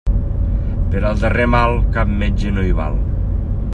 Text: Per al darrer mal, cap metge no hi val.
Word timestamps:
Per 0.95 1.01
al 1.09 1.21
darrer 1.25 1.45
mal, 1.57 1.77
cap 1.99 2.17
metge 2.23 2.55
no 2.57 2.65
hi 2.71 2.77
val. 2.81 2.99